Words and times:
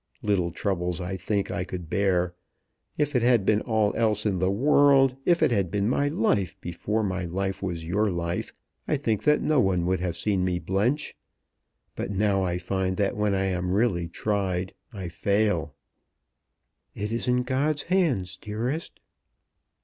Little 0.23 0.49
troubles 0.49 0.99
I 0.99 1.15
think 1.15 1.51
I 1.51 1.63
could 1.63 1.87
bear. 1.87 2.33
If 2.97 3.15
it 3.15 3.21
had 3.21 3.45
been 3.45 3.61
all 3.61 3.93
else 3.95 4.25
in 4.25 4.33
all 4.33 4.39
the 4.39 4.49
world, 4.49 5.15
if 5.25 5.43
it 5.43 5.51
had 5.51 5.69
been 5.69 5.87
my 5.87 6.07
life 6.07 6.59
before 6.59 7.03
my 7.03 7.23
life 7.23 7.61
was 7.61 7.85
your 7.85 8.09
life, 8.09 8.51
I 8.87 8.97
think 8.97 9.21
that 9.25 9.43
no 9.43 9.59
one 9.59 9.85
would 9.85 9.99
have 9.99 10.17
seen 10.17 10.43
me 10.43 10.57
blench. 10.57 11.15
But 11.95 12.09
now 12.09 12.41
I 12.43 12.57
find 12.57 12.97
that 12.97 13.15
when 13.15 13.35
I 13.35 13.45
am 13.45 13.69
really 13.69 14.07
tried, 14.07 14.73
I 14.91 15.07
fail." 15.07 15.75
"It 16.95 17.11
is 17.11 17.27
in 17.27 17.43
God's 17.43 17.83
hands, 17.83 18.37
dearest." 18.37 18.99